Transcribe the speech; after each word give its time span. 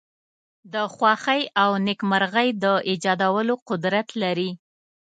د 0.73 0.75
خوښۍ 0.93 1.41
او 1.63 1.69
نېکمرغی 1.85 2.49
د 2.63 2.65
ایجادولو 2.89 3.53
قدرت 3.69 4.07
لری. 4.21 4.49